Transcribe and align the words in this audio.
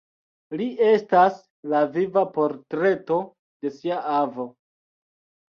Li 0.59 0.65
estas 0.85 1.37
la 1.73 1.81
viva 1.97 2.23
portreto 2.39 3.19
de 3.67 3.75
sia 3.77 4.01
avo! 4.23 4.49